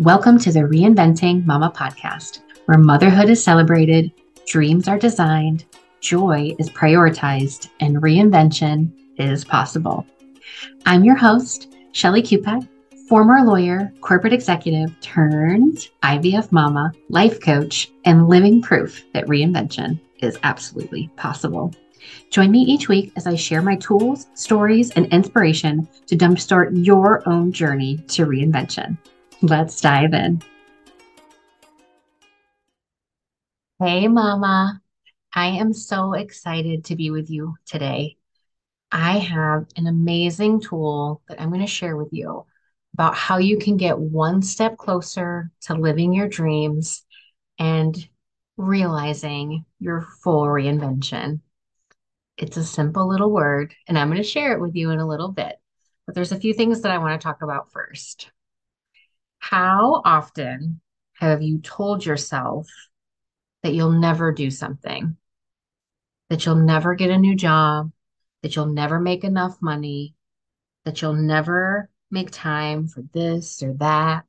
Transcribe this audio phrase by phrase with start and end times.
[0.00, 4.10] Welcome to the Reinventing Mama podcast, where motherhood is celebrated,
[4.46, 5.66] dreams are designed,
[6.00, 10.06] joy is prioritized, and reinvention is possible.
[10.86, 12.66] I'm your host, Shelly Kupek,
[13.10, 20.38] former lawyer, corporate executive turned IVF mama, life coach, and living proof that reinvention is
[20.44, 21.74] absolutely possible.
[22.30, 27.22] Join me each week as I share my tools, stories, and inspiration to jumpstart your
[27.28, 28.96] own journey to reinvention.
[29.42, 30.42] Let's dive in.
[33.78, 34.82] Hey, Mama.
[35.32, 38.18] I am so excited to be with you today.
[38.92, 42.44] I have an amazing tool that I'm going to share with you
[42.92, 47.02] about how you can get one step closer to living your dreams
[47.58, 47.96] and
[48.58, 51.40] realizing your full reinvention.
[52.36, 55.08] It's a simple little word, and I'm going to share it with you in a
[55.08, 55.56] little bit.
[56.04, 58.30] But there's a few things that I want to talk about first.
[59.50, 60.80] How often
[61.14, 62.68] have you told yourself
[63.64, 65.16] that you'll never do something,
[66.28, 67.90] that you'll never get a new job,
[68.42, 70.14] that you'll never make enough money,
[70.84, 74.28] that you'll never make time for this or that,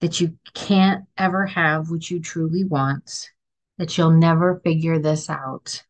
[0.00, 3.30] that you can't ever have what you truly want,
[3.78, 5.84] that you'll never figure this out,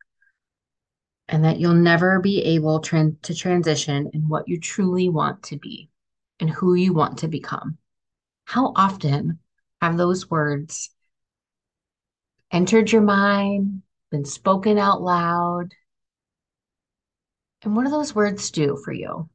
[1.28, 5.89] and that you'll never be able to transition in what you truly want to be
[6.40, 7.78] and who you want to become.
[8.44, 9.38] How often
[9.80, 10.90] have those words
[12.50, 15.74] entered your mind, been spoken out loud?
[17.62, 19.28] And what do those words do for you?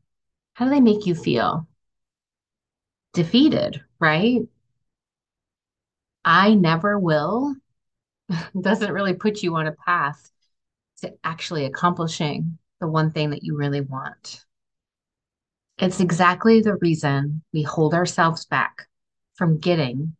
[0.54, 1.68] How do they make you feel?
[3.14, 4.42] Defeated, right?
[6.26, 7.56] I never will
[8.60, 10.32] doesn't really put you on a path
[11.02, 14.45] to actually accomplishing the one thing that you really want.
[15.78, 18.88] It's exactly the reason we hold ourselves back
[19.36, 20.16] from getting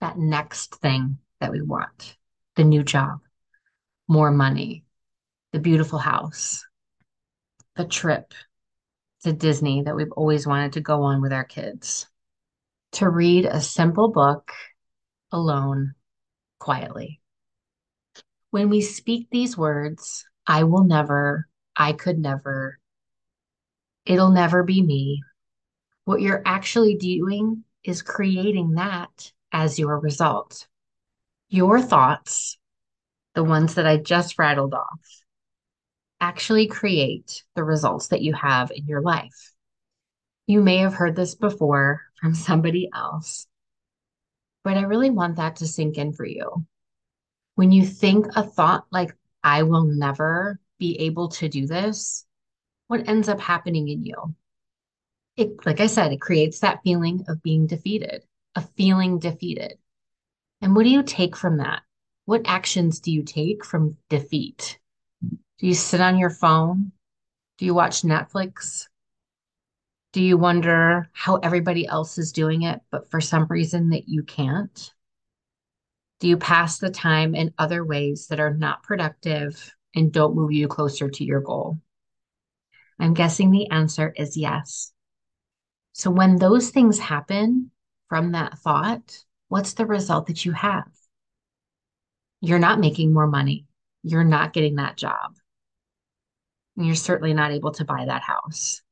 [0.00, 2.16] that next thing that we want
[2.56, 3.18] the new job,
[4.08, 4.84] more money,
[5.52, 6.64] the beautiful house,
[7.76, 8.32] the trip
[9.22, 12.06] to Disney that we've always wanted to go on with our kids,
[12.92, 14.52] to read a simple book
[15.32, 15.94] alone
[16.58, 17.20] quietly.
[18.50, 22.78] When we speak these words, I will never, I could never,
[24.06, 25.22] it'll never be me,
[26.04, 30.66] what you're actually doing is creating that as your result.
[31.48, 32.58] Your thoughts,
[33.34, 35.00] the ones that I just rattled off,
[36.20, 39.52] actually create the results that you have in your life.
[40.46, 43.46] You may have heard this before from somebody else,
[44.64, 46.64] but I really want that to sink in for you.
[47.56, 52.24] When you think a thought like, I will never be able to do this,
[52.88, 54.34] what ends up happening in you?
[55.36, 58.24] It, like I said, it creates that feeling of being defeated,
[58.54, 59.78] of feeling defeated.
[60.60, 61.82] And what do you take from that?
[62.24, 64.78] What actions do you take from defeat?
[65.20, 66.92] Do you sit on your phone?
[67.58, 68.86] Do you watch Netflix?
[70.12, 74.22] Do you wonder how everybody else is doing it, but for some reason that you
[74.22, 74.92] can't?
[76.20, 80.52] Do you pass the time in other ways that are not productive and don't move
[80.52, 81.78] you closer to your goal?
[82.98, 84.92] I'm guessing the answer is yes.
[85.92, 87.70] So when those things happen
[88.08, 90.88] from that thought, what's the result that you have?
[92.40, 93.66] You're not making more money.
[94.02, 95.36] You're not getting that job.
[96.76, 98.82] And you're certainly not able to buy that house.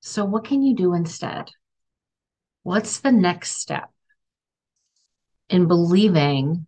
[0.00, 1.50] So, what can you do instead?
[2.62, 3.90] What's the next step
[5.48, 6.66] in believing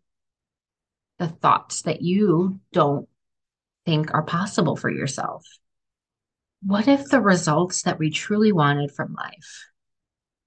[1.18, 3.08] the thoughts that you don't
[3.84, 5.44] think are possible for yourself?
[6.64, 9.70] What if the results that we truly wanted from life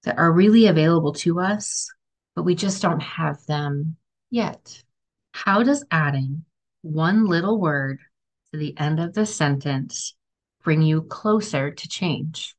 [0.03, 1.89] that are really available to us,
[2.35, 3.95] but we just don't have them
[4.29, 4.83] yet?
[5.31, 6.45] How does adding
[6.81, 7.99] one little word
[8.51, 10.15] to the end of the sentence
[10.63, 12.55] bring you closer to change?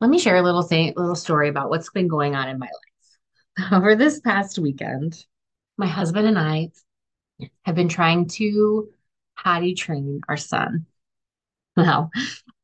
[0.00, 2.66] Let me share a little thing, little story about what's been going on in my
[2.66, 3.72] life.
[3.72, 5.22] Over this past weekend,
[5.76, 6.70] my husband and I
[7.64, 8.88] have been trying to
[9.36, 10.86] potty train our son.
[11.78, 12.10] Now,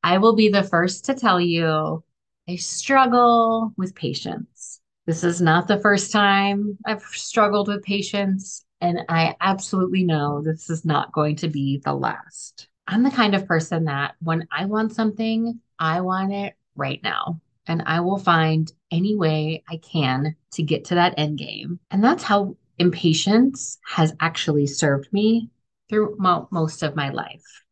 [0.03, 2.03] I will be the first to tell you
[2.49, 4.81] I struggle with patience.
[5.07, 10.71] This is not the first time I've struggled with patience, and I absolutely know this
[10.71, 12.69] is not going to be the last.
[12.87, 17.41] I'm the kind of person that when I want something, I want it right now.
[17.67, 21.79] And I will find any way I can to get to that end game.
[21.93, 25.49] And that's how impatience has actually served me
[25.89, 27.63] through mo- most of my life.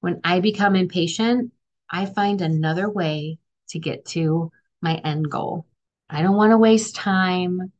[0.00, 1.52] When I become impatient,
[1.90, 3.38] I find another way
[3.68, 4.50] to get to
[4.80, 5.66] my end goal.
[6.08, 7.72] I don't want to waste time.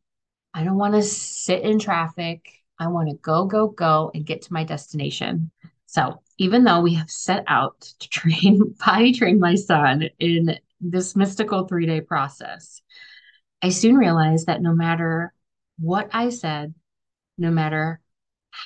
[0.54, 2.48] I don't want to sit in traffic.
[2.78, 5.50] I want to go, go, go and get to my destination.
[5.86, 11.16] So even though we have set out to train, potty train my son in this
[11.16, 12.82] mystical three day process,
[13.62, 15.32] I soon realized that no matter
[15.78, 16.74] what I said,
[17.38, 18.00] no matter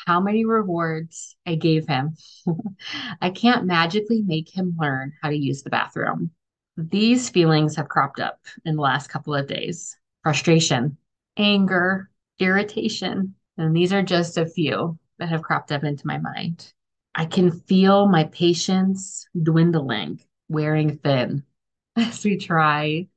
[0.06, 2.16] how many rewards I gave him,
[3.20, 6.30] I can't magically make him learn how to use the bathroom.
[6.76, 10.96] These feelings have cropped up in the last couple of days frustration,
[11.36, 13.34] anger, irritation.
[13.56, 16.72] And these are just a few that have cropped up into my mind.
[17.14, 21.44] I can feel my patience dwindling, wearing thin
[21.96, 23.08] as we try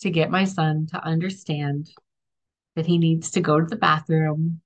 [0.00, 1.90] to get my son to understand
[2.76, 4.60] that he needs to go to the bathroom,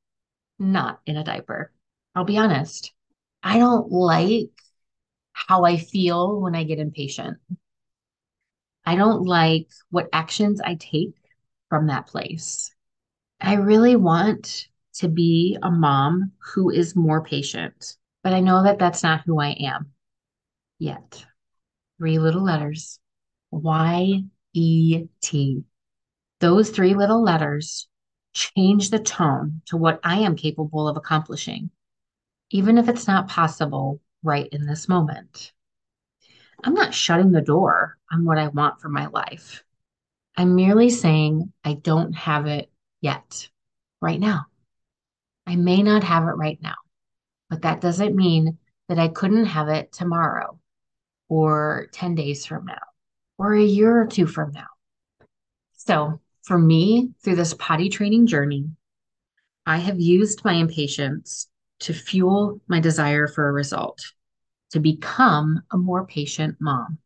[0.58, 1.72] not in a diaper.
[2.14, 2.92] I'll be honest,
[3.42, 4.50] I don't like
[5.32, 7.38] how I feel when I get impatient.
[8.84, 11.14] I don't like what actions I take
[11.68, 12.72] from that place.
[13.40, 18.78] I really want to be a mom who is more patient, but I know that
[18.78, 19.92] that's not who I am
[20.78, 21.24] yet.
[21.98, 22.98] Three little letters
[23.50, 24.22] Y
[24.54, 25.64] E T.
[26.40, 27.88] Those three little letters
[28.34, 31.70] change the tone to what I am capable of accomplishing,
[32.50, 35.52] even if it's not possible right in this moment.
[36.62, 39.62] I'm not shutting the door on what I want for my life.
[40.36, 42.70] I'm merely saying I don't have it
[43.00, 43.48] yet,
[44.00, 44.46] right now.
[45.46, 46.74] I may not have it right now,
[47.48, 48.58] but that doesn't mean
[48.88, 50.58] that I couldn't have it tomorrow
[51.28, 52.78] or 10 days from now
[53.38, 54.66] or a year or two from now.
[55.76, 58.70] So, for me, through this potty training journey,
[59.66, 61.46] I have used my impatience
[61.80, 64.00] to fuel my desire for a result,
[64.70, 66.98] to become a more patient mom.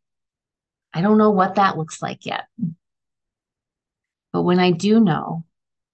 [0.93, 2.45] I don't know what that looks like yet.
[4.31, 5.43] But when I do know,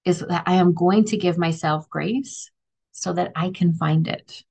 [0.06, 2.52] is that I am going to give myself grace
[2.92, 4.44] so that I can find it.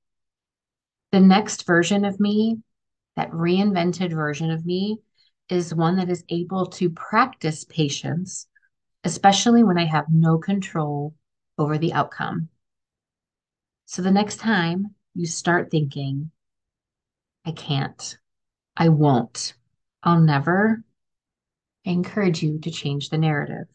[1.13, 2.59] The next version of me,
[3.15, 4.99] that reinvented version of me,
[5.49, 8.48] is one that is able to practice patience,
[9.05, 11.15] especially when I have no control
[11.57, 12.49] over the outcome.
[13.87, 16.31] So the next time you start thinking,
[17.45, 18.19] I can't,
[18.77, 19.55] I won't,
[20.03, 20.85] I'll never,
[21.87, 23.69] I encourage you to change the narrative.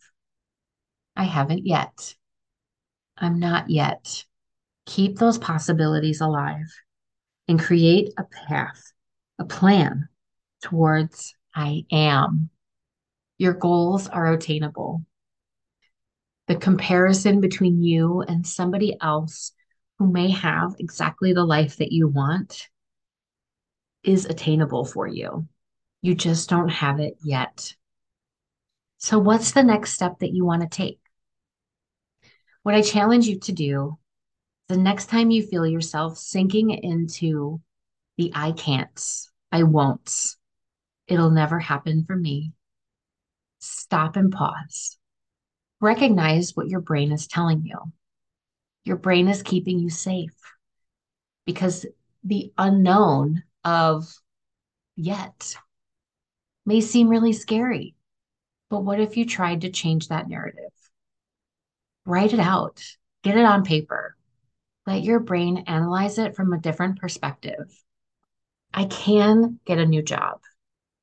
[1.16, 2.16] I haven't yet.
[3.18, 4.26] I'm not yet.
[4.86, 6.72] Keep those possibilities alive
[7.48, 8.94] and create a path,
[9.40, 10.10] a plan
[10.62, 12.50] towards I am.
[13.38, 15.06] Your goals are attainable.
[16.54, 19.54] The comparison between you and somebody else
[19.98, 22.70] who may have exactly the life that you want
[24.04, 25.48] is attainable for you.
[26.04, 27.74] You just don't have it yet.
[29.00, 31.00] So, what's the next step that you want to take?
[32.62, 33.98] What I challenge you to do
[34.68, 37.62] the next time you feel yourself sinking into
[38.18, 39.04] the I can't,
[39.52, 40.36] I won't,
[41.08, 42.54] it'll never happen for me,
[43.58, 45.00] stop and pause.
[45.84, 47.78] Recognize what your brain is telling you.
[48.86, 50.32] Your brain is keeping you safe
[51.46, 51.86] because
[52.24, 54.08] the unknown of
[54.96, 55.58] yet
[56.66, 57.96] may seem really scary.
[58.70, 60.72] But what if you tried to change that narrative?
[62.06, 62.82] Write it out,
[63.22, 64.16] get it on paper,
[64.88, 67.78] let your brain analyze it from a different perspective.
[68.74, 70.40] I can get a new job.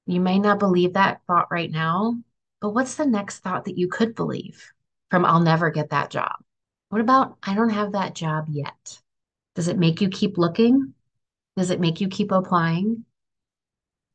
[0.07, 2.15] You may not believe that thought right now,
[2.61, 4.73] but what's the next thought that you could believe
[5.11, 6.37] from I'll never get that job?
[6.91, 9.01] What about I don't have that job yet?
[9.55, 10.95] Does it make you keep looking?
[11.57, 13.05] Does it make you keep applying?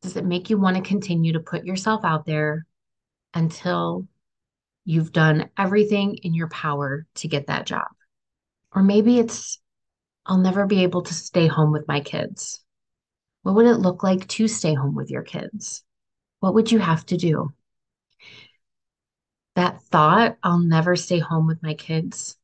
[0.01, 2.65] Does it make you want to continue to put yourself out there
[3.33, 4.07] until
[4.85, 7.87] you've done everything in your power to get that job?
[8.73, 9.59] Or maybe it's,
[10.25, 12.63] I'll never be able to stay home with my kids.
[13.41, 15.83] What would it look like to stay home with your kids?
[16.39, 17.53] What would you have to do?
[19.65, 22.37] That thought, I'll never stay home with my kids,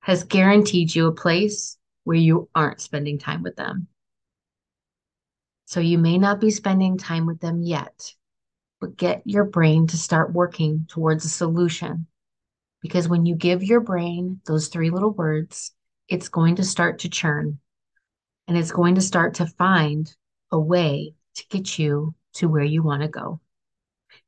[0.00, 3.88] has guaranteed you a place where you aren't spending time with them.
[5.66, 8.10] So you may not be spending time with them yet,
[8.80, 12.06] but get your brain to start working towards a solution
[12.80, 15.72] because when you give your brain those three little words,
[16.08, 17.58] it's going to start to churn
[18.48, 20.16] and it's going to start to find
[20.50, 23.42] a way to get you to where you want to go.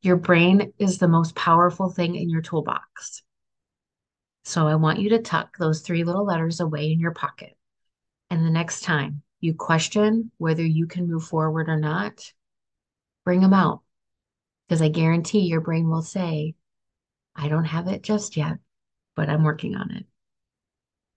[0.02, 3.22] Your brain is the most powerful thing in your toolbox.
[4.44, 7.56] So I want you to tuck those three little letters away in your pocket.
[8.30, 12.32] And the next time you question whether you can move forward or not,
[13.24, 13.82] bring them out.
[14.66, 16.54] Because I guarantee your brain will say,
[17.34, 18.58] I don't have it just yet,
[19.16, 20.06] but I'm working on it.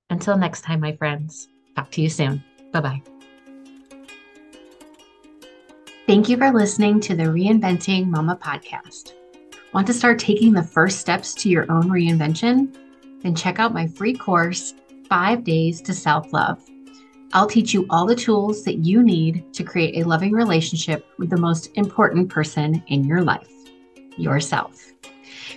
[0.10, 2.44] Until next time, my friends, talk to you soon.
[2.72, 3.21] Bye bye.
[6.12, 9.14] Thank you for listening to the Reinventing Mama podcast.
[9.72, 12.76] Want to start taking the first steps to your own reinvention?
[13.22, 14.74] Then check out my free course,
[15.08, 16.62] Five Days to Self Love.
[17.32, 21.30] I'll teach you all the tools that you need to create a loving relationship with
[21.30, 23.48] the most important person in your life,
[24.18, 24.84] yourself.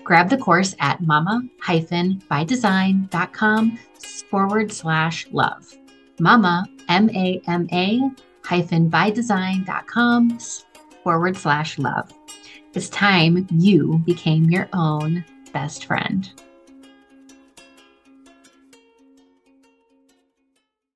[0.05, 3.79] Grab the course at mama-bydesign.com
[4.31, 5.77] forward slash love.
[6.21, 8.09] Mama, M A M A
[8.45, 10.39] hyphen bydesign.com
[11.03, 12.13] forward slash love.
[12.75, 16.31] It's time you became your own best friend.